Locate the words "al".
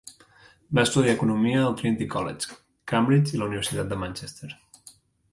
1.65-1.75